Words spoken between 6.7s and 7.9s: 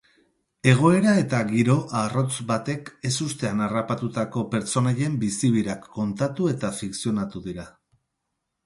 fikzionatu dira.